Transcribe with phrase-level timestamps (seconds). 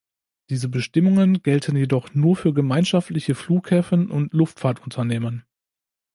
[0.49, 5.45] Diese Bestimmungen gelten jedoch nur für gemeinschaftliche Flughäfen und Luftfahrtunternehmen.